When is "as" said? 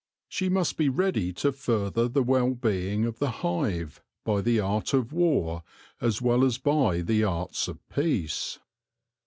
6.01-6.19, 6.43-6.57